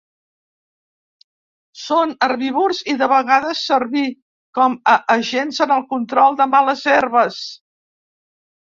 Són 1.81 2.15
herbívors 2.27 2.81
i 2.93 2.97
de 3.03 3.11
vegades 3.13 3.63
servir 3.73 4.07
com 4.61 4.81
a 4.95 4.99
agents 5.19 5.65
en 5.69 5.77
el 5.79 5.87
control 5.95 6.43
de 6.43 6.53
males 6.57 6.87
herbes. 6.97 7.41